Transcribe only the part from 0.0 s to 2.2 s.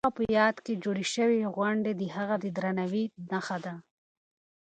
د هغه په یاد کې جوړې شوې غونډې د